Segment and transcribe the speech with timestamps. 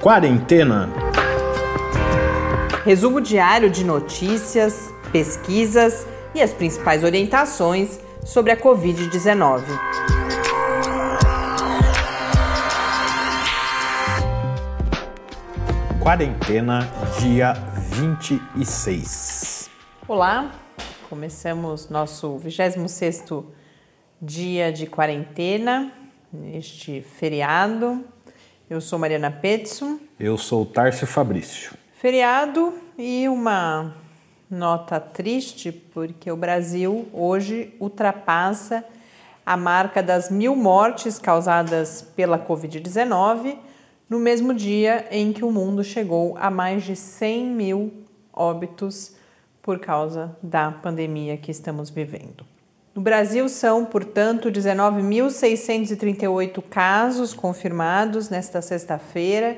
[0.00, 0.88] Quarentena.
[2.86, 9.62] Resumo diário de notícias, pesquisas e as principais orientações sobre a Covid-19.
[16.00, 16.90] Quarentena,
[17.20, 17.52] dia
[17.90, 19.68] 26.
[20.08, 20.50] Olá,
[21.10, 23.44] começamos nosso 26º
[24.18, 25.92] dia de quarentena,
[26.32, 28.02] neste feriado.
[28.70, 29.98] Eu sou Mariana Petson.
[30.16, 31.72] Eu sou Tárcio Fabrício.
[31.94, 33.96] Feriado e uma
[34.48, 38.84] nota triste, porque o Brasil hoje ultrapassa
[39.44, 43.58] a marca das mil mortes causadas pela Covid-19
[44.08, 47.92] no mesmo dia em que o mundo chegou a mais de 100 mil
[48.32, 49.16] óbitos
[49.60, 52.46] por causa da pandemia que estamos vivendo.
[52.94, 59.56] No Brasil são, portanto, 19.638 casos confirmados nesta sexta-feira.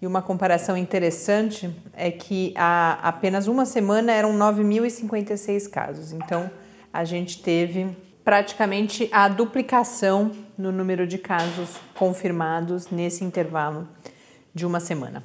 [0.00, 6.12] E uma comparação interessante é que há apenas uma semana eram 9.056 casos.
[6.12, 6.50] Então,
[6.90, 13.86] a gente teve praticamente a duplicação no número de casos confirmados nesse intervalo
[14.54, 15.22] de uma semana.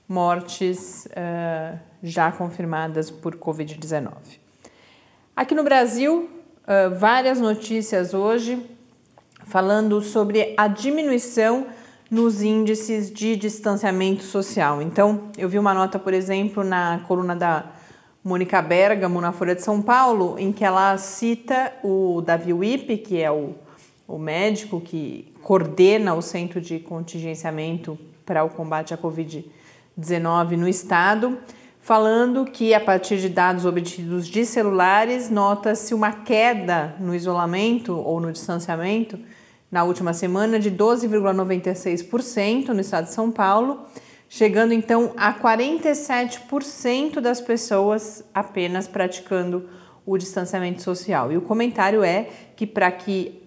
[0.08, 4.10] mortes uh, já confirmadas por Covid-19.
[5.36, 6.30] Aqui no Brasil,
[6.64, 8.64] uh, várias notícias hoje
[9.44, 11.66] falando sobre a diminuição
[12.10, 14.80] nos índices de distanciamento social.
[14.80, 17.66] Então, eu vi uma nota, por exemplo, na coluna da
[18.24, 23.20] Mônica Bergamo na Folha de São Paulo, em que ela cita o Davi Wippe, que
[23.20, 23.54] é o,
[24.06, 29.57] o médico que coordena o Centro de Contingenciamento para o Combate à Covid-19
[30.56, 31.36] no Estado,
[31.80, 38.20] falando que a partir de dados obtidos de celulares, nota-se uma queda no isolamento ou
[38.20, 39.18] no distanciamento
[39.70, 43.86] na última semana de 12,96% no estado de São Paulo
[44.28, 49.68] chegando então a 47% das pessoas apenas praticando
[50.04, 51.32] o distanciamento social.
[51.32, 53.42] E o comentário é que para que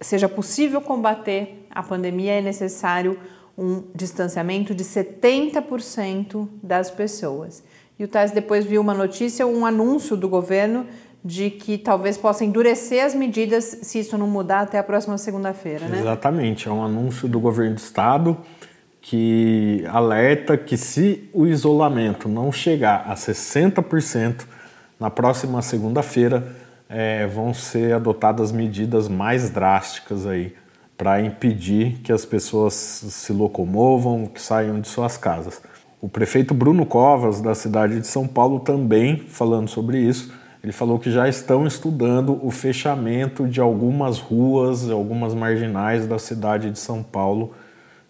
[0.00, 3.18] seja possível combater a pandemia é necessário
[3.56, 7.62] um distanciamento de 70% das pessoas.
[7.98, 10.86] E o Tais depois viu uma notícia, um anúncio do governo
[11.24, 15.86] de que talvez possa endurecer as medidas se isso não mudar até a próxima segunda-feira,
[15.86, 16.00] né?
[16.00, 18.36] Exatamente, é um anúncio do governo do estado
[19.00, 24.44] que alerta que se o isolamento não chegar a 60%
[24.98, 26.54] na próxima segunda-feira,
[26.88, 30.54] é, vão ser adotadas medidas mais drásticas aí
[31.04, 35.60] para impedir que as pessoas se locomovam, que saiam de suas casas.
[36.00, 40.32] O prefeito Bruno Covas, da cidade de São Paulo, também falando sobre isso,
[40.62, 46.70] ele falou que já estão estudando o fechamento de algumas ruas, algumas marginais da cidade
[46.70, 47.52] de São Paulo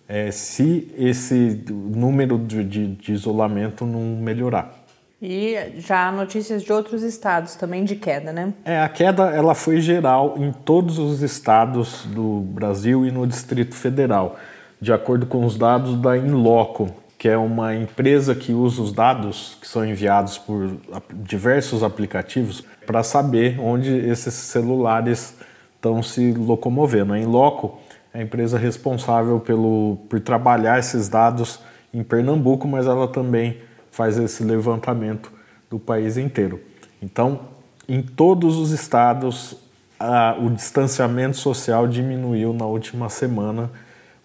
[0.06, 4.83] é, se esse número de, de, de isolamento não melhorar.
[5.26, 8.52] E já notícias de outros estados também de queda, né?
[8.62, 13.74] É, a queda ela foi geral em todos os estados do Brasil e no Distrito
[13.74, 14.36] Federal,
[14.78, 19.56] de acordo com os dados da Inloco, que é uma empresa que usa os dados
[19.62, 20.76] que são enviados por
[21.14, 25.34] diversos aplicativos para saber onde esses celulares
[25.74, 27.14] estão se locomovendo.
[27.14, 27.78] A Inloco
[28.12, 31.60] é a empresa responsável pelo, por trabalhar esses dados
[31.94, 33.56] em Pernambuco, mas ela também
[33.94, 35.32] faz esse levantamento
[35.70, 36.60] do país inteiro.
[37.00, 37.42] Então,
[37.88, 39.56] em todos os estados,
[40.00, 43.70] a, o distanciamento social diminuiu na última semana,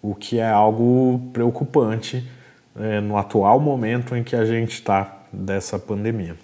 [0.01, 2.27] o que é algo preocupante
[2.75, 6.35] é, no atual momento em que a gente está dessa pandemia.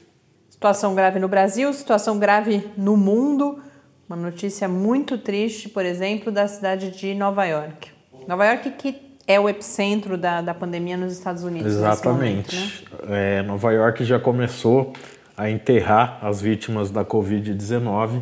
[0.48, 3.60] Situação grave no Brasil, situação grave no mundo.
[4.08, 7.90] Uma notícia muito triste, por exemplo, da cidade de Nova York.
[8.28, 11.74] Nova York que é o epicentro da, da pandemia nos Estados Unidos.
[11.74, 12.56] Exatamente.
[12.56, 13.40] Momento, né?
[13.40, 14.94] é, Nova York já começou
[15.36, 18.22] a enterrar as vítimas da Covid-19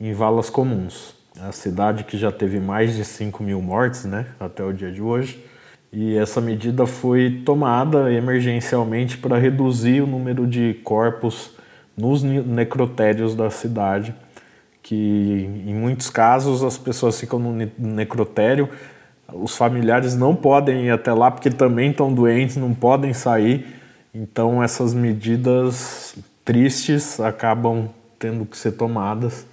[0.00, 1.14] em valas comuns.
[1.40, 5.00] A cidade que já teve mais de 5 mil mortes né, até o dia de
[5.00, 5.44] hoje.
[5.92, 11.52] E essa medida foi tomada emergencialmente para reduzir o número de corpos
[11.96, 14.14] nos necrotérios da cidade
[14.82, 18.68] que em muitos casos as pessoas ficam no necrotério
[19.34, 23.66] os familiares não podem ir até lá porque também estão doentes, não podem sair.
[24.14, 27.88] Então essas medidas tristes acabam
[28.18, 29.46] tendo que ser tomadas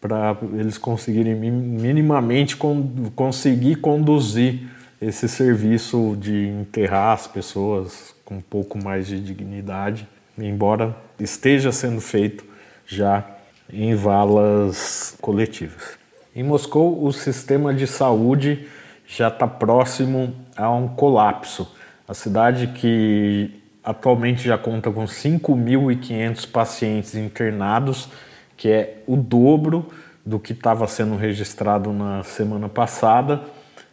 [0.00, 4.68] para eles conseguirem minimamente con conseguir conduzir
[5.00, 12.00] esse serviço de enterrar as pessoas com um pouco mais de dignidade, embora esteja sendo
[12.00, 12.44] feito
[12.86, 13.24] já
[13.72, 15.98] em valas coletivas.
[16.34, 18.66] Em Moscou, o sistema de saúde
[19.08, 21.74] já está próximo a um colapso.
[22.06, 28.08] A cidade que atualmente já conta com 5.500 pacientes internados,
[28.54, 29.88] que é o dobro
[30.24, 33.40] do que estava sendo registrado na semana passada,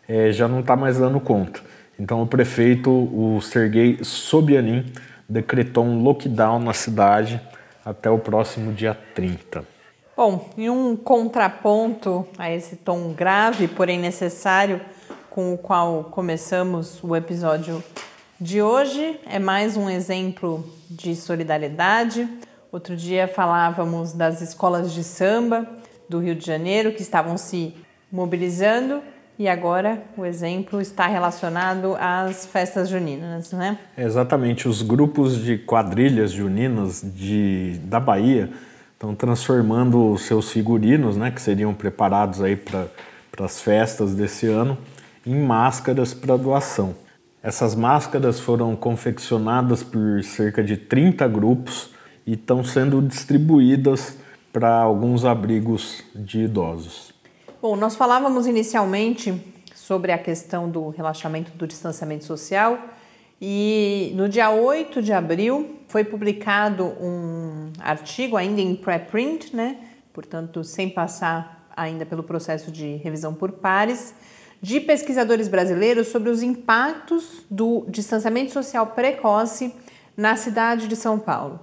[0.07, 1.62] é, já não está mais dando conta.
[1.97, 4.85] Então o prefeito, o Sergei Sobyanin,
[5.29, 7.39] decretou um lockdown na cidade
[7.85, 9.63] até o próximo dia 30.
[10.17, 14.81] Bom, em um contraponto a esse tom grave, porém necessário,
[15.36, 17.84] com o qual começamos o episódio
[18.40, 22.26] de hoje, é mais um exemplo de solidariedade.
[22.72, 25.68] Outro dia falávamos das escolas de samba
[26.08, 27.74] do Rio de Janeiro que estavam se
[28.10, 29.02] mobilizando
[29.38, 33.78] e agora o exemplo está relacionado às festas juninas, né?
[33.98, 38.50] Exatamente, os grupos de quadrilhas juninas de, da Bahia
[38.94, 42.88] estão transformando seus figurinos, né, que seriam preparados aí para
[43.42, 44.78] as festas desse ano,
[45.25, 46.95] em máscaras para doação.
[47.42, 51.92] Essas máscaras foram confeccionadas por cerca de 30 grupos
[52.25, 54.18] e estão sendo distribuídas
[54.51, 57.13] para alguns abrigos de idosos.
[57.62, 59.33] Bom, nós falávamos inicialmente
[59.74, 62.80] sobre a questão do relaxamento do distanciamento social
[63.39, 69.77] e no dia 8 de abril foi publicado um artigo ainda em pré-print, né?
[70.13, 74.16] Portanto, sem passar ainda pelo processo de revisão por pares,
[74.65, 79.71] de pesquisadores brasileiros sobre os impactos do distanciamento social precoce
[80.17, 81.59] na cidade de São Paulo.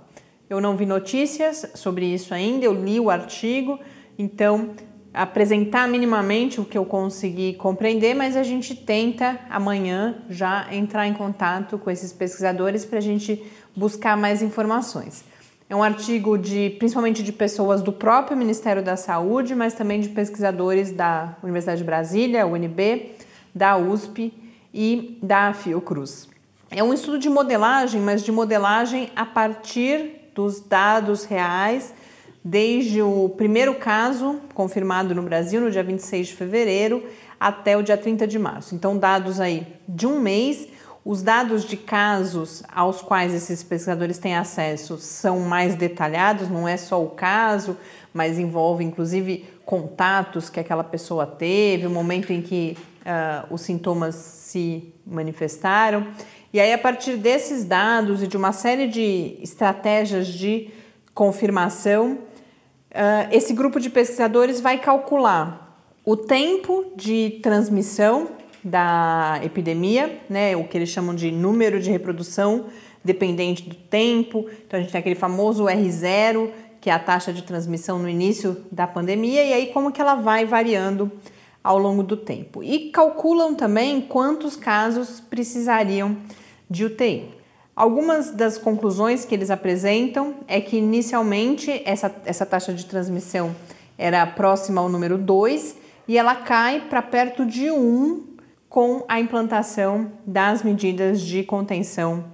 [0.49, 3.81] Eu não vi notícias sobre isso ainda, eu li o artigo,
[4.17, 4.71] então
[5.13, 11.13] apresentar minimamente o que eu consegui compreender, mas a gente tenta amanhã já entrar em
[11.13, 13.43] contato com esses pesquisadores para a gente
[13.75, 15.25] buscar mais informações.
[15.73, 20.11] É um artigo de principalmente de pessoas do próprio Ministério da Saúde, mas também de
[20.11, 23.13] pesquisadores da Universidade de Brasília, UNB,
[23.55, 24.35] da USP
[24.75, 26.29] e da Fiocruz.
[26.71, 31.95] É um estudo de modelagem, mas de modelagem a partir dos dados reais
[32.45, 37.03] desde o primeiro caso confirmado no Brasil no dia 26 de fevereiro
[37.41, 38.75] até o dia 30 de março.
[38.75, 40.69] Então, dados aí de um mês.
[41.05, 46.77] Os dados de casos aos quais esses pesquisadores têm acesso são mais detalhados, não é
[46.77, 47.77] só o caso,
[48.15, 54.15] mas envolve inclusive contatos que aquela pessoa teve, o momento em que uh, os sintomas
[54.15, 56.07] se manifestaram.
[56.53, 60.71] E aí, a partir desses dados e de uma série de estratégias de
[61.15, 62.19] confirmação,
[62.93, 68.29] Uh, esse grupo de pesquisadores vai calcular o tempo de transmissão
[68.65, 72.67] da epidemia, né, o que eles chamam de número de reprodução
[73.05, 74.47] dependente do tempo.
[74.67, 76.51] Então a gente tem aquele famoso R0,
[76.81, 80.15] que é a taxa de transmissão no início da pandemia, e aí como que ela
[80.15, 81.11] vai variando
[81.63, 82.63] ao longo do tempo.
[82.63, 86.17] E calculam também quantos casos precisariam
[86.69, 87.29] de UTI.
[87.75, 93.55] Algumas das conclusões que eles apresentam é que inicialmente essa, essa taxa de transmissão
[93.97, 95.77] era próxima ao número 2
[96.07, 98.32] e ela cai para perto de 1 um
[98.73, 102.25] com a implantação das medidas de contenção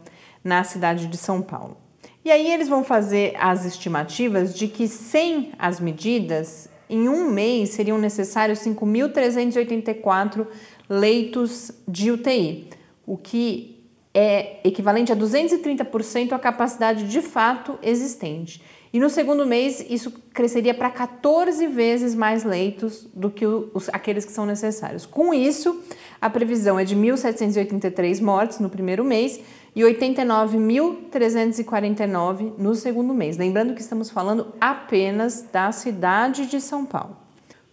[0.44, 1.76] na cidade de São Paulo.
[2.24, 7.70] E aí eles vão fazer as estimativas de que sem as medidas, em um mês
[7.70, 10.46] seriam necessários 5.384
[10.88, 12.70] leitos de UTI,
[13.04, 18.62] o que é equivalente a 230% a capacidade de fato existente.
[18.92, 24.24] E no segundo mês, isso cresceria para 14 vezes mais leitos do que os, aqueles
[24.24, 25.04] que são necessários.
[25.04, 25.82] Com isso,
[26.20, 29.40] a previsão é de 1.783 mortes no primeiro mês
[29.76, 33.36] e 89.349 no segundo mês.
[33.36, 37.16] Lembrando que estamos falando apenas da cidade de São Paulo.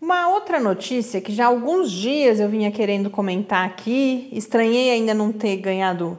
[0.00, 5.12] Uma outra notícia que já há alguns dias eu vinha querendo comentar aqui, estranhei ainda
[5.12, 6.16] não ter ganhado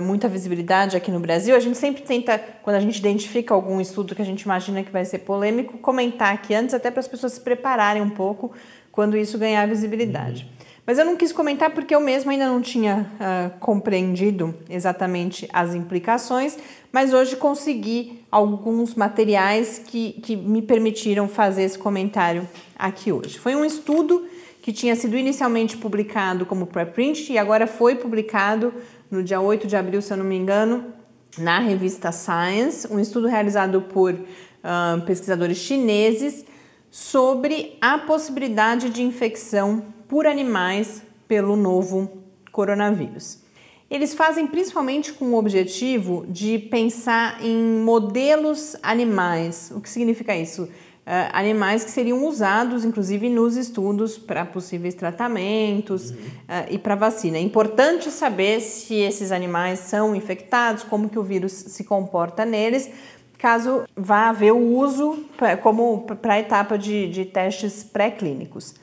[0.00, 1.54] muita visibilidade aqui no Brasil.
[1.54, 4.90] A gente sempre tenta, quando a gente identifica algum estudo que a gente imagina que
[4.90, 8.52] vai ser polêmico, comentar aqui antes, até para as pessoas se prepararem um pouco
[8.90, 10.44] quando isso ganhar visibilidade.
[10.44, 10.66] Uhum.
[10.86, 15.74] Mas eu não quis comentar porque eu mesma ainda não tinha uh, compreendido exatamente as
[15.74, 16.56] implicações,
[16.92, 23.36] mas hoje consegui alguns materiais que, que me permitiram fazer esse comentário aqui hoje.
[23.36, 24.28] Foi um estudo
[24.62, 28.72] que tinha sido inicialmente publicado como preprint e agora foi publicado
[29.10, 30.92] no dia 8 de abril, se eu não me engano,
[31.38, 36.44] na revista Science, um estudo realizado por uh, pesquisadores chineses
[36.90, 43.40] sobre a possibilidade de infecção por animais pelo novo coronavírus.
[43.88, 49.70] Eles fazem principalmente com o objetivo de pensar em modelos animais.
[49.74, 50.68] O que significa isso?
[51.06, 56.16] Uh, animais que seriam usados, inclusive, nos estudos para possíveis tratamentos uhum.
[56.16, 57.36] uh, e para vacina.
[57.36, 62.90] É importante saber se esses animais são infectados, como que o vírus se comporta neles,
[63.38, 68.74] caso vá haver o uso pra, como para a etapa de, de testes pré-clínicos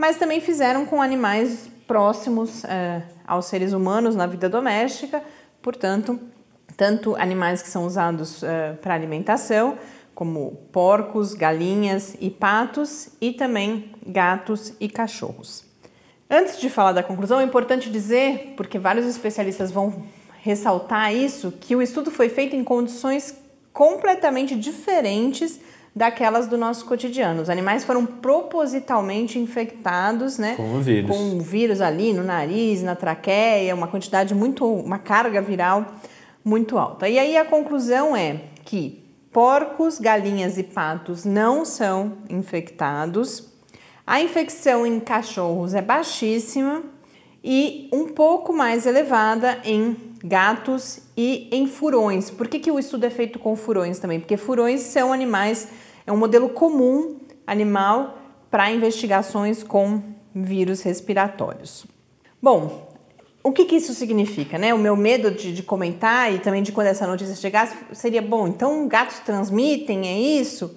[0.00, 5.22] mas também fizeram com animais próximos é, aos seres humanos na vida doméstica,
[5.60, 6.18] portanto,
[6.74, 8.42] tanto animais que são usados
[8.80, 9.76] para alimentação,
[10.14, 15.64] como porcos, galinhas e patos, e também gatos e cachorros.
[16.28, 20.04] Antes de falar da conclusão, é importante dizer, porque vários especialistas vão
[20.42, 23.34] ressaltar isso, que o estudo foi feito em condições
[23.72, 25.60] completamente diferentes
[25.94, 27.42] daquelas do nosso cotidiano.
[27.42, 30.54] Os animais foram propositalmente infectados, né?
[30.56, 31.10] Com o vírus.
[31.10, 35.86] Com o vírus ali no nariz, na traqueia, uma quantidade muito, uma carga viral
[36.44, 37.08] muito alta.
[37.08, 38.99] E aí a conclusão é que
[39.32, 43.48] porcos, galinhas e patos não são infectados.
[44.06, 46.82] A infecção em cachorros é baixíssima
[47.42, 52.30] e um pouco mais elevada em gatos e em furões.
[52.30, 54.20] Por que, que o estudo é feito com furões também?
[54.20, 55.68] Porque furões são animais,
[56.06, 58.18] é um modelo comum animal
[58.50, 60.02] para investigações com
[60.34, 61.86] vírus respiratórios.
[62.42, 62.89] Bom,
[63.42, 64.58] o que, que isso significa?
[64.58, 64.74] Né?
[64.74, 68.46] O meu medo de, de, comentar e também de quando essa notícia chegasse seria: bom,
[68.46, 70.74] então gatos transmitem, é isso?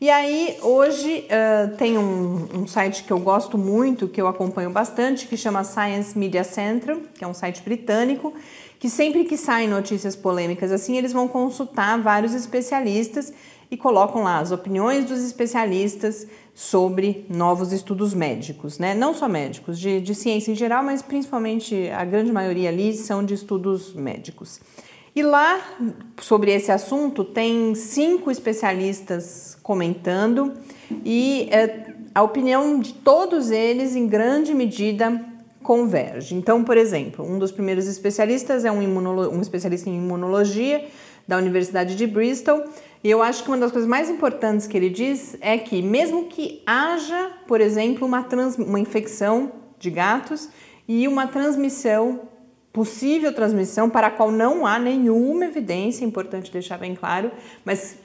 [0.00, 4.70] E aí, hoje uh, tem um, um, site que eu gosto muito, que eu acompanho
[4.70, 8.32] bastante, que chama Science Media Central, que é um site britânico,
[8.78, 13.30] que sempre que saem notícias polêmicas assim, eles vão consultar vários especialistas
[13.70, 18.94] e colocam lá as opiniões dos especialistas sobre novos estudos médicos, né?
[18.94, 23.24] Não só médicos, de, de ciência em geral, mas principalmente a grande maioria ali são
[23.24, 24.60] de estudos médicos.
[25.14, 25.60] E lá,
[26.20, 30.52] sobre esse assunto, tem cinco especialistas comentando
[31.04, 35.24] e é, a opinião de todos eles, em grande medida,
[35.62, 36.34] converge.
[36.34, 40.84] Então, por exemplo, um dos primeiros especialistas é um, um especialista em imunologia
[41.30, 42.64] da Universidade de Bristol,
[43.04, 46.24] e eu acho que uma das coisas mais importantes que ele diz é que, mesmo
[46.24, 50.48] que haja, por exemplo, uma, trans, uma infecção de gatos
[50.88, 52.22] e uma transmissão
[52.72, 57.30] possível transmissão para a qual não há nenhuma evidência, é importante deixar bem claro,
[57.64, 57.96] mas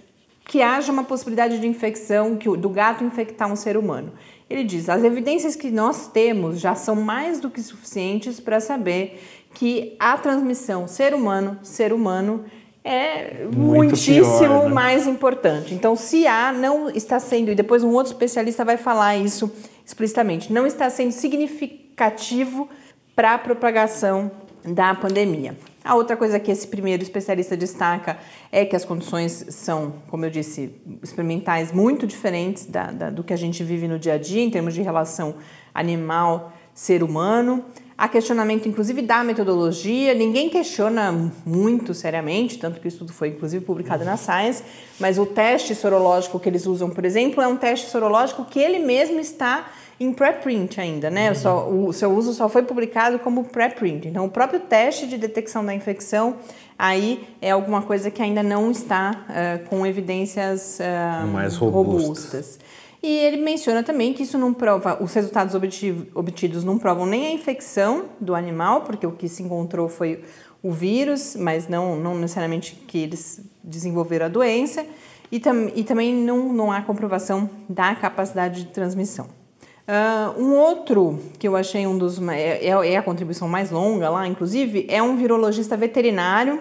[0.47, 4.13] que haja uma possibilidade de infecção, que do gato infectar um ser humano.
[4.47, 9.19] Ele diz: as evidências que nós temos já são mais do que suficientes para saber
[9.55, 12.45] que a transmissão ser humano, ser humano,
[12.87, 14.69] é Muito muitíssimo pior, né?
[14.69, 15.73] mais importante.
[15.73, 19.51] Então, se há, não está sendo, e depois um outro especialista vai falar isso
[19.83, 22.69] explicitamente, não está sendo significativo
[23.15, 24.29] para a propagação
[24.63, 25.57] da pandemia.
[25.83, 28.19] A outra coisa que esse primeiro especialista destaca
[28.51, 33.33] é que as condições são, como eu disse, experimentais muito diferentes da, da, do que
[33.33, 35.35] a gente vive no dia a dia, em termos de relação
[35.73, 37.65] animal-ser humano.
[37.97, 40.13] Há questionamento, inclusive, da metodologia.
[40.13, 44.63] Ninguém questiona muito seriamente, tanto que o estudo foi, inclusive, publicado na Science.
[44.99, 48.79] Mas o teste sorológico que eles usam, por exemplo, é um teste sorológico que ele
[48.79, 51.29] mesmo está em preprint ainda, né?
[51.29, 51.35] Uhum.
[51.35, 54.09] Só, o seu uso só foi publicado como preprint.
[54.09, 56.35] Então, o próprio teste de detecção da infecção
[56.77, 62.03] aí é alguma coisa que ainda não está uh, com evidências uh, mais robustas.
[62.03, 62.59] robustas.
[63.05, 67.31] E ele menciona também que isso não prova, os resultados obtidos não provam nem a
[67.31, 70.23] infecção do animal, porque o que se encontrou foi
[70.63, 74.83] o vírus, mas não, não necessariamente que eles desenvolveram a doença,
[75.31, 79.27] e, tam, e também não, não há comprovação da capacidade de transmissão.
[79.87, 84.09] Uh, um outro que eu achei um dos é, é, é a contribuição mais longa
[84.09, 86.59] lá, inclusive, é um virologista veterinário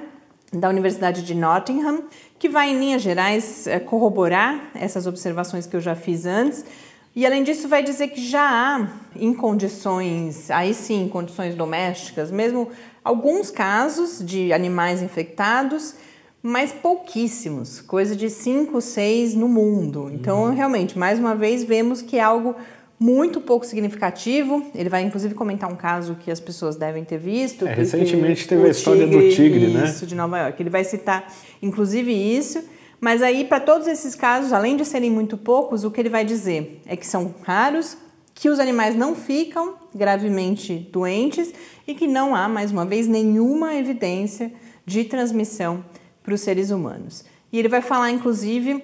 [0.54, 2.04] da Universidade de Nottingham,
[2.38, 6.64] que vai, em linhas gerais, eh, corroborar essas observações que eu já fiz antes.
[7.16, 12.68] E além disso, vai dizer que já há, em condições, aí sim, condições domésticas, mesmo
[13.04, 15.94] alguns casos de animais infectados,
[16.42, 20.10] mas pouquíssimos, coisa de 5, 6 no mundo.
[20.12, 20.54] Então, uhum.
[20.54, 22.54] realmente, mais uma vez, vemos que é algo
[22.98, 24.70] muito pouco significativo.
[24.74, 27.66] Ele vai inclusive comentar um caso que as pessoas devem ter visto.
[27.66, 29.84] É, recentemente teve a história tigre, do tigre, isso, né?
[29.84, 30.62] Isso, de Nova York.
[30.62, 31.32] Ele vai citar
[31.62, 32.62] inclusive isso.
[33.00, 36.24] Mas aí, para todos esses casos, além de serem muito poucos, o que ele vai
[36.24, 37.98] dizer é que são raros,
[38.34, 41.52] que os animais não ficam gravemente doentes
[41.86, 44.52] e que não há, mais uma vez, nenhuma evidência
[44.86, 45.84] de transmissão
[46.22, 47.24] para os seres humanos.
[47.52, 48.82] E ele vai falar, inclusive,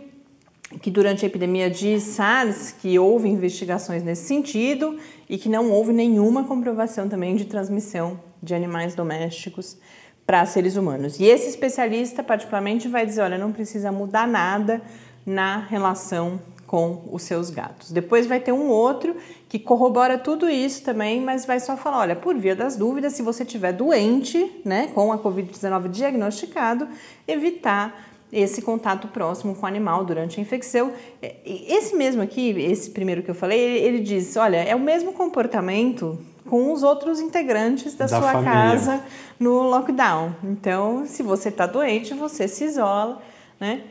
[0.79, 4.97] que durante a epidemia de SARS que houve investigações nesse sentido
[5.29, 9.77] e que não houve nenhuma comprovação também de transmissão de animais domésticos
[10.25, 11.19] para seres humanos.
[11.19, 14.81] E esse especialista particularmente vai dizer, olha, não precisa mudar nada
[15.27, 17.91] na relação com os seus gatos.
[17.91, 19.17] Depois vai ter um outro
[19.49, 23.23] que corrobora tudo isso também, mas vai só falar, olha, por via das dúvidas, se
[23.23, 26.87] você estiver doente, né, com a COVID-19 diagnosticado,
[27.27, 30.93] evitar esse contato próximo com o animal durante a infecção.
[31.21, 34.81] É, esse mesmo aqui, esse primeiro que eu falei, ele, ele diz: olha, é o
[34.81, 38.53] mesmo comportamento com os outros integrantes da, da sua família.
[38.53, 39.05] casa
[39.39, 40.35] no lockdown.
[40.45, 43.23] Então, se você está doente, você se isola,
[43.59, 43.83] né?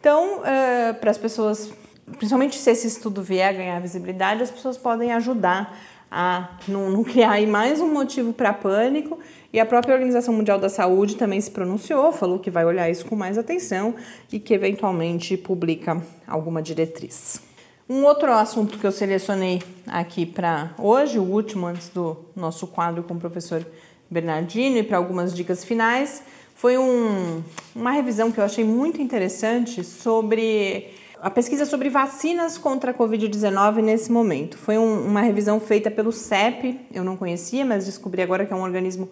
[0.00, 1.72] Então, uh, para as pessoas,
[2.18, 5.78] principalmente se esse estudo vier a ganhar visibilidade, as pessoas podem ajudar
[6.14, 9.18] a não, não criar aí mais um motivo para pânico.
[9.52, 13.04] E a própria Organização Mundial da Saúde também se pronunciou, falou que vai olhar isso
[13.06, 13.94] com mais atenção
[14.32, 17.40] e que eventualmente publica alguma diretriz.
[17.88, 23.02] Um outro assunto que eu selecionei aqui para hoje, o último antes do nosso quadro
[23.02, 23.64] com o professor
[24.10, 26.22] Bernardino e para algumas dicas finais,
[26.54, 27.42] foi um,
[27.74, 33.76] uma revisão que eu achei muito interessante sobre a pesquisa sobre vacinas contra a Covid-19
[33.76, 34.58] nesse momento.
[34.58, 38.56] Foi um, uma revisão feita pelo CEP, eu não conhecia, mas descobri agora que é
[38.56, 39.08] um organismo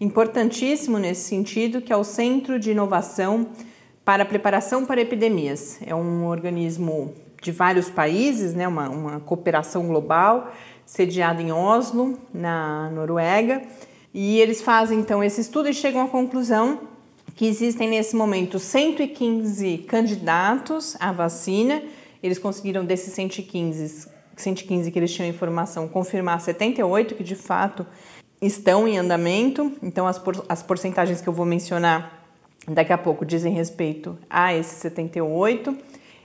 [0.00, 3.48] importantíssimo nesse sentido, que é o Centro de Inovação
[4.04, 5.80] para a Preparação para Epidemias.
[5.84, 10.52] É um organismo de vários países, né, uma, uma cooperação global,
[10.84, 13.60] sediado em Oslo, na Noruega.
[14.14, 16.94] E eles fazem então esse estudo e chegam à conclusão
[17.36, 21.82] que existem nesse momento 115 candidatos à vacina.
[22.22, 27.86] Eles conseguiram desses 115, 115 que eles tinham informação, confirmar 78 que de fato
[28.40, 29.70] estão em andamento.
[29.82, 32.24] Então as, por, as porcentagens que eu vou mencionar
[32.66, 35.76] daqui a pouco dizem respeito a esses 78.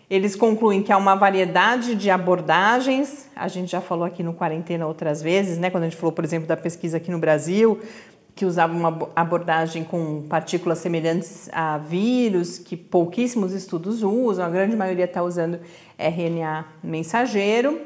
[0.09, 3.29] Eles concluem que há uma variedade de abordagens.
[3.33, 5.69] A gente já falou aqui no quarentena outras vezes, né?
[5.69, 7.79] Quando a gente falou, por exemplo, da pesquisa aqui no Brasil,
[8.35, 14.75] que usava uma abordagem com partículas semelhantes a vírus, que pouquíssimos estudos usam, a grande
[14.75, 15.59] maioria está usando
[15.97, 17.81] RNA mensageiro.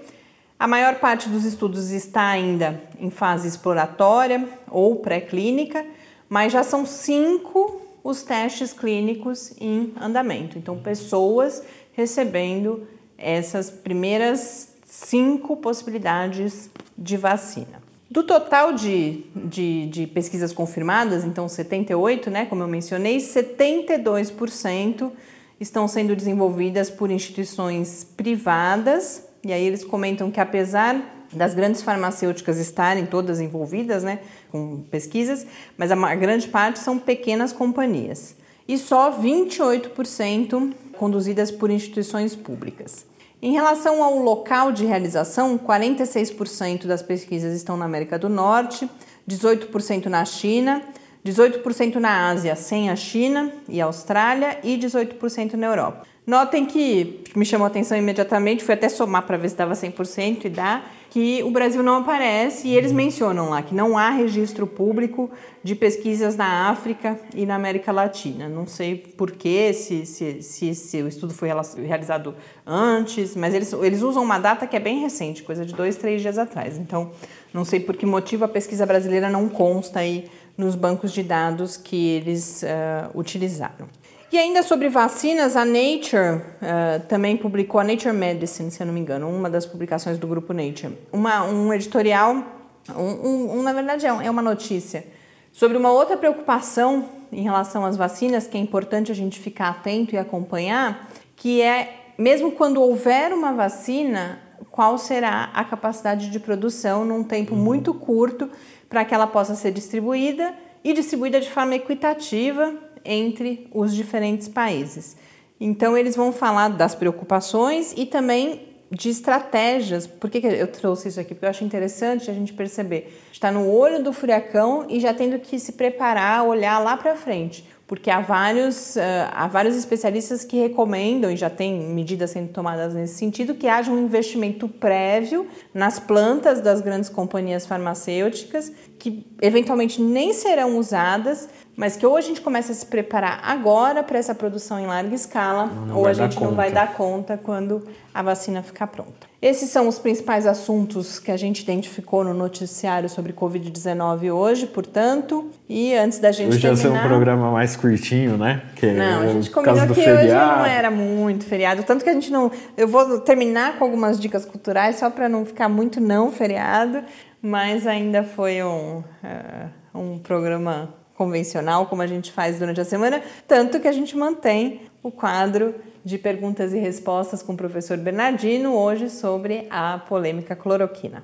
[0.58, 5.86] A maior parte dos estudos está ainda em fase exploratória ou pré-clínica,
[6.30, 10.58] mas já são cinco os testes clínicos em andamento.
[10.58, 17.85] Então, pessoas recebendo essas primeiras cinco possibilidades de vacina.
[18.15, 25.12] Do total de, de, de, pesquisas confirmadas, então 78, né, como eu mencionei, 72%
[25.60, 29.28] estão sendo desenvolvidas por instituições privadas.
[29.43, 35.45] E aí eles comentam que apesar das grandes farmacêuticas estarem todas envolvidas né, com pesquisas,
[35.78, 38.34] mas a grande parte são pequenas companhias.
[38.65, 43.06] E só 28% conduzidas por instituições públicas.
[43.46, 48.90] Em relação ao local de realização, 46% das pesquisas estão na América do Norte,
[49.30, 50.82] 18% na China,
[51.24, 56.08] 18% na Ásia, sem a China e Austrália, e 18% na Europa.
[56.26, 60.46] Notem que me chamou a atenção imediatamente, fui até somar para ver se dava 100%
[60.46, 64.66] e dá, que o Brasil não aparece e eles mencionam lá que não há registro
[64.66, 65.30] público
[65.64, 68.50] de pesquisas na África e na América Latina.
[68.50, 71.50] Não sei porquê, se, se, se, se o estudo foi
[71.86, 72.36] realizado
[72.66, 76.22] antes, mas eles, eles usam uma data que é bem recente, coisa de dois, três
[76.22, 76.78] dias atrás.
[76.78, 77.12] Então,
[77.54, 80.26] não sei por que motivo a pesquisa brasileira não consta aí
[80.58, 83.88] nos bancos de dados que eles uh, utilizaram.
[84.32, 88.94] E ainda sobre vacinas, a Nature uh, também publicou, a Nature Medicine, se eu não
[88.94, 92.44] me engano, uma das publicações do grupo Nature, uma, um editorial,
[92.90, 95.06] um, um, um, na verdade é, é uma notícia,
[95.54, 100.16] sobre uma outra preocupação em relação às vacinas, que é importante a gente ficar atento
[100.16, 104.40] e acompanhar, que é, mesmo quando houver uma vacina,
[104.72, 108.50] qual será a capacidade de produção num tempo muito curto
[108.90, 112.74] para que ela possa ser distribuída e distribuída de forma equitativa
[113.06, 115.15] entre os diferentes países.
[115.60, 120.06] Então, eles vão falar das preocupações e também de estratégias.
[120.06, 121.34] Por que, que eu trouxe isso aqui?
[121.34, 123.22] Porque eu acho interessante a gente perceber.
[123.32, 127.65] Está no olho do furacão e já tendo que se preparar, olhar lá para frente
[127.88, 129.00] porque há vários, uh,
[129.32, 133.91] há vários especialistas que recomendam, e já tem medidas sendo tomadas nesse sentido, que haja
[133.91, 141.96] um investimento prévio nas plantas das grandes companhias farmacêuticas, que eventualmente nem serão usadas, mas
[141.96, 145.66] que ou a gente começa a se preparar agora para essa produção em larga escala,
[145.66, 149.28] não ou a gente não vai dar conta quando a vacina ficar pronta.
[149.42, 155.52] Esses são os principais assuntos que a gente identificou no noticiário sobre Covid-19 hoje, portanto.
[155.70, 156.74] E antes da gente hoje terminar...
[156.74, 158.64] Hoje vai ser um programa mais curtinho, né?
[158.76, 160.24] Que não, a gente combinou que feriado.
[160.24, 161.84] hoje não era muito feriado.
[161.84, 162.50] Tanto que a gente não...
[162.76, 167.04] Eu vou terminar com algumas dicas culturais só para não ficar muito não feriado.
[167.40, 173.21] Mas ainda foi um, uh, um programa convencional, como a gente faz durante a semana.
[173.47, 178.75] Tanto que a gente mantém o quadro de perguntas e respostas com o professor Bernardino,
[178.75, 181.23] hoje sobre a polêmica cloroquina.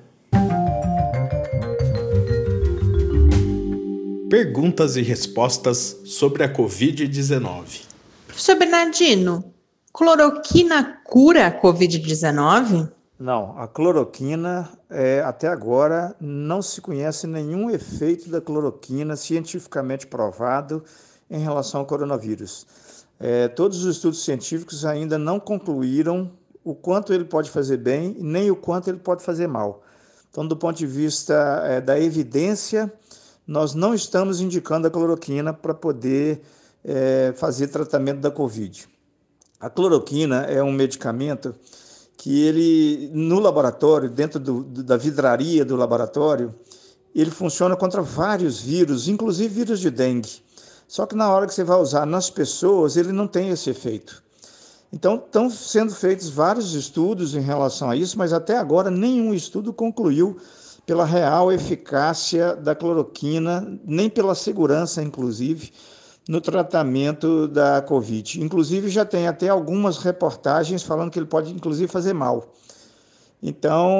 [4.28, 7.82] Perguntas e respostas sobre a Covid-19.
[8.26, 9.52] Professor Bernardino,
[9.92, 12.90] cloroquina cura a Covid-19?
[13.22, 20.82] Não, a cloroquina, é, até agora, não se conhece nenhum efeito da cloroquina cientificamente provado
[21.30, 22.66] em relação ao coronavírus.
[23.20, 26.32] É, todos os estudos científicos ainda não concluíram
[26.64, 29.84] o quanto ele pode fazer bem nem o quanto ele pode fazer mal.
[30.28, 32.92] Então, do ponto de vista é, da evidência,
[33.46, 36.42] nós não estamos indicando a cloroquina para poder
[36.84, 38.88] é, fazer tratamento da Covid.
[39.60, 41.54] A cloroquina é um medicamento
[42.16, 46.54] que ele, no laboratório, dentro do, da vidraria do laboratório,
[47.14, 50.42] ele funciona contra vários vírus, inclusive vírus de dengue.
[50.86, 54.22] Só que na hora que você vai usar nas pessoas, ele não tem esse efeito.
[54.92, 59.72] Então, estão sendo feitos vários estudos em relação a isso, mas até agora nenhum estudo
[59.72, 60.36] concluiu
[60.84, 65.72] pela real eficácia da cloroquina, nem pela segurança, inclusive,
[66.28, 68.42] no tratamento da Covid.
[68.42, 72.52] Inclusive, já tem até algumas reportagens falando que ele pode, inclusive, fazer mal.
[73.42, 73.90] Então,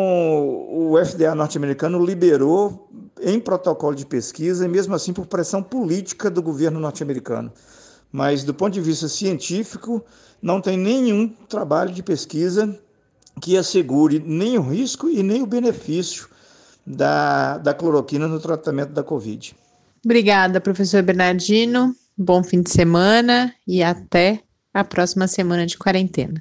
[0.71, 2.89] o FDA norte-americano liberou
[3.21, 7.53] em protocolo de pesquisa, e mesmo assim por pressão política do governo norte-americano.
[8.11, 10.05] Mas, do ponto de vista científico,
[10.41, 12.79] não tem nenhum trabalho de pesquisa
[13.41, 16.29] que assegure nem o risco e nem o benefício
[16.87, 19.57] da, da cloroquina no tratamento da Covid.
[20.05, 21.95] Obrigada, professor Bernardino.
[22.25, 24.39] Bom fim de semana e até
[24.73, 26.41] a próxima semana de quarentena.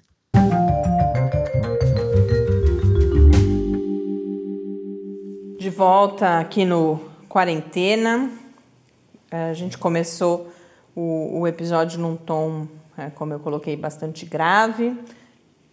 [5.72, 8.30] volta aqui no Quarentena.
[9.32, 10.54] É, a gente começou
[10.96, 14.96] o, o episódio num tom, é, como eu coloquei, bastante grave.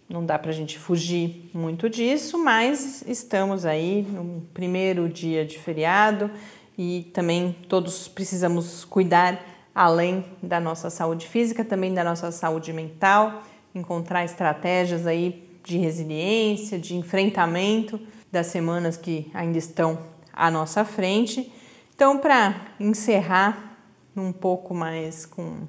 [0.09, 5.59] Não dá para a gente fugir muito disso, mas estamos aí no primeiro dia de
[5.59, 6.31] feriado
[6.75, 13.43] e também todos precisamos cuidar além da nossa saúde física, também da nossa saúde mental,
[13.73, 17.99] encontrar estratégias aí de resiliência, de enfrentamento
[18.31, 19.99] das semanas que ainda estão
[20.33, 21.51] à nossa frente.
[21.95, 23.77] Então, para encerrar
[24.15, 25.67] um pouco mais com um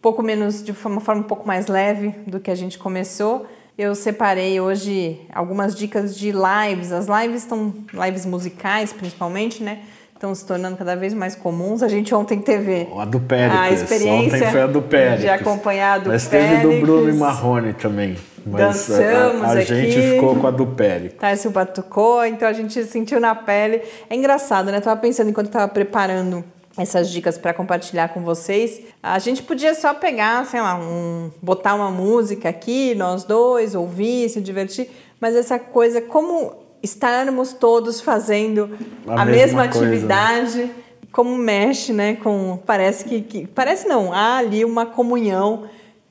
[0.00, 3.46] pouco menos de uma forma um pouco mais leve do que a gente começou,
[3.78, 6.92] eu separei hoje algumas dicas de lives.
[6.92, 9.84] As lives estão lives musicais, principalmente, né?
[10.22, 11.82] Estão se tornando cada vez mais comuns.
[11.82, 13.60] A gente ontem teve a do Péricles.
[13.60, 15.20] A experiência ontem foi a do Péricles.
[15.22, 18.16] de acompanhar a do Mas teve do Bruno e Marrone também.
[18.46, 21.18] Mas Dançamos a, a, a gente ficou com a do Péricles.
[21.18, 23.82] Tarso batucou, então a gente sentiu na pele.
[24.08, 24.76] É engraçado, né?
[24.76, 26.44] Eu tava pensando enquanto tava preparando
[26.78, 28.80] essas dicas para compartilhar com vocês.
[29.02, 34.28] A gente podia só pegar, sei lá, um, botar uma música aqui, nós dois, ouvir,
[34.28, 34.88] se divertir,
[35.20, 38.70] mas essa coisa, como estarmos todos fazendo
[39.06, 40.70] a, a mesma, mesma atividade,
[41.12, 42.16] como mexe, né?
[42.16, 45.64] Com parece que, que, parece não, há ali uma comunhão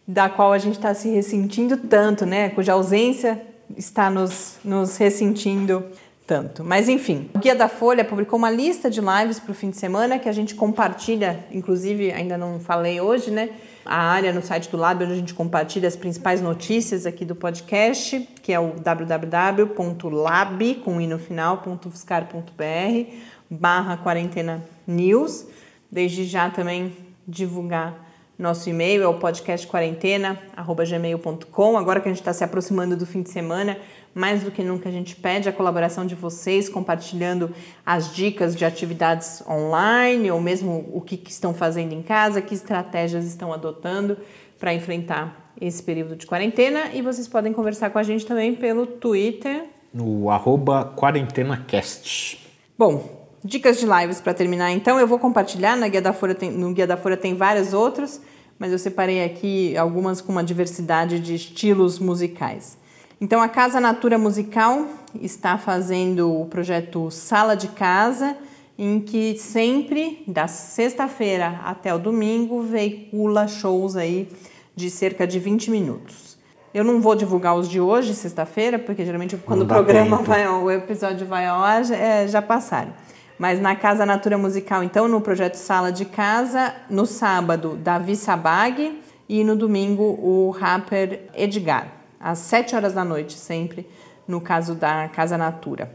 [0.07, 2.49] da qual a gente está se ressentindo tanto, né?
[2.49, 3.41] Cuja ausência
[3.77, 5.83] está nos, nos ressentindo
[6.27, 6.63] tanto.
[6.63, 9.77] Mas enfim, o Guia da Folha publicou uma lista de lives para o fim de
[9.77, 13.49] semana que a gente compartilha, inclusive ainda não falei hoje, né?
[13.85, 17.35] A área no site do Lab onde a gente compartilha as principais notícias aqui do
[17.35, 23.11] podcast, que é o www.lab com i no final.fiscar.br
[23.49, 25.47] barra quarentena news.
[25.91, 26.95] Desde já também
[27.27, 31.77] divulgar nosso e-mail é o podcastquarentena@gmail.com.
[31.77, 33.77] Agora que a gente está se aproximando do fim de semana,
[34.13, 37.53] mais do que nunca, a gente pede a colaboração de vocês, compartilhando
[37.85, 42.53] as dicas de atividades online ou mesmo o que, que estão fazendo em casa, que
[42.53, 44.17] estratégias estão adotando
[44.59, 46.91] para enfrentar esse período de quarentena.
[46.93, 49.65] E vocês podem conversar com a gente também pelo Twitter.
[49.93, 52.47] No arroba QuarentenaCast.
[52.77, 54.99] Bom, dicas de lives para terminar então.
[54.99, 58.21] Eu vou compartilhar, na Guia da Folha tem, no Guia da Folha tem várias outras,
[58.59, 62.80] mas eu separei aqui algumas com uma diversidade de estilos musicais.
[63.23, 64.87] Então, a Casa Natura Musical
[65.21, 68.35] está fazendo o projeto Sala de Casa,
[68.75, 74.27] em que sempre, da sexta-feira até o domingo, veicula shows aí
[74.75, 76.35] de cerca de 20 minutos.
[76.73, 80.27] Eu não vou divulgar os de hoje, sexta-feira, porque geralmente quando o programa tempo.
[80.27, 82.91] vai, o episódio vai ao ar, já, é, já passaram.
[83.37, 88.99] Mas na Casa Natura Musical, então, no projeto Sala de Casa, no sábado, Davi Sabag
[89.29, 93.87] e no domingo, o rapper Edgar às 7 horas da noite, sempre,
[94.27, 95.91] no caso da Casa Natura.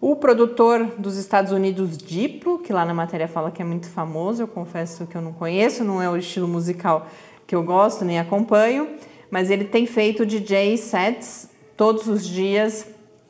[0.00, 4.42] O produtor dos Estados Unidos, Diplo, que lá na matéria fala que é muito famoso,
[4.42, 7.06] eu confesso que eu não conheço, não é o estilo musical
[7.46, 8.88] que eu gosto nem acompanho,
[9.30, 12.86] mas ele tem feito DJ sets todos os dias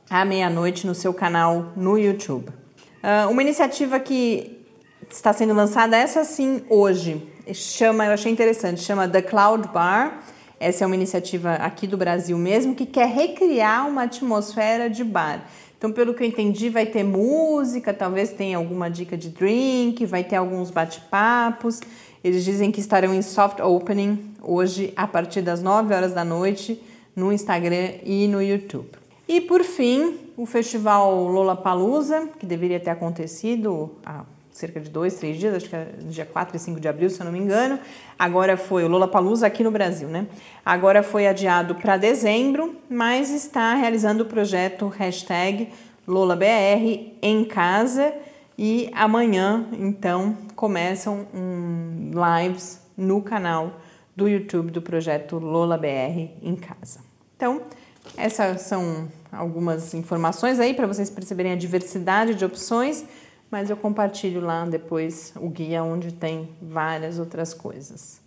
[0.09, 2.49] à meia-noite no seu canal no YouTube.
[2.49, 4.65] Uh, uma iniciativa que
[5.11, 10.21] está sendo lançada, essa sim, hoje, chama, eu achei interessante, chama The Cloud Bar
[10.61, 15.43] essa é uma iniciativa aqui do Brasil mesmo que quer recriar uma atmosfera de bar.
[15.79, 20.23] Então, pelo que eu entendi, vai ter música, talvez tenha alguma dica de drink, vai
[20.23, 21.81] ter alguns bate-papos.
[22.23, 26.79] Eles dizem que estarão em soft opening hoje a partir das 9 horas da noite
[27.17, 28.91] no Instagram e no YouTube.
[29.27, 35.39] E por fim, o festival Lollapalooza, que deveria ter acontecido há cerca de dois, três
[35.39, 37.79] dias, acho que é dia 4 e 5 de abril, se eu não me engano.
[38.19, 40.27] Agora foi o Lollapalooza aqui no Brasil, né?
[40.65, 45.69] Agora foi adiado para dezembro, mas está realizando o projeto hashtag
[46.07, 48.13] LolaBR em casa
[48.59, 53.81] e amanhã, então, começam um, lives no canal
[54.15, 57.01] do YouTube do projeto LolaBR em casa.
[57.37, 57.63] Então,
[58.17, 63.07] essas são algumas informações aí para vocês perceberem a diversidade de opções
[63.51, 68.21] mas eu compartilho lá depois o guia onde tem várias outras coisas.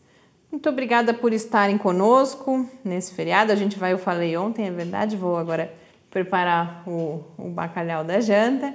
[0.52, 3.52] Muito obrigada por estarem conosco nesse feriado.
[3.52, 5.74] A gente vai, eu falei ontem, é verdade, vou agora
[6.12, 8.74] preparar o, o bacalhau da janta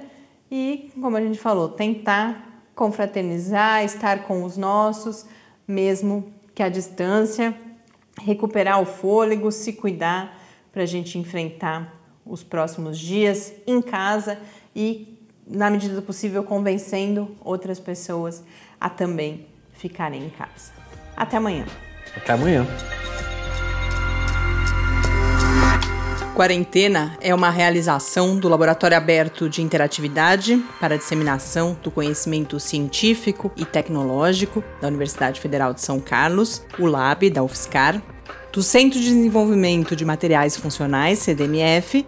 [0.51, 5.25] e, como a gente falou, tentar confraternizar, estar com os nossos,
[5.67, 7.55] mesmo que à distância,
[8.21, 10.37] recuperar o fôlego, se cuidar
[10.73, 14.37] para a gente enfrentar os próximos dias em casa
[14.75, 15.18] e
[15.49, 18.43] na medida do possível, convencendo outras pessoas
[18.79, 20.71] a também ficarem em casa.
[21.17, 21.65] Até amanhã.
[22.15, 22.67] Até amanhã.
[26.35, 33.51] Quarentena é uma realização do Laboratório Aberto de Interatividade para a Disseminação do Conhecimento Científico
[33.57, 38.01] e Tecnológico da Universidade Federal de São Carlos, o LAB da UFSCar,
[38.53, 42.07] do Centro de Desenvolvimento de Materiais Funcionais, CDMF,